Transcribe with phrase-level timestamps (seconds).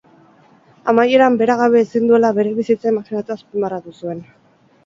[0.93, 4.29] Amaieran, bera gabe ezin duela bere bizitza imajinatu azpimarratu zuen.